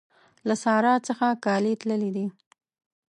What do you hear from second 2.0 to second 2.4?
دي.